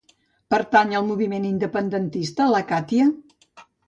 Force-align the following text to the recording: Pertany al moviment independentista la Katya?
Pertany 0.53 0.95
al 0.99 1.03
moviment 1.09 1.45
independentista 1.49 2.47
la 2.53 2.63
Katya? 2.73 3.07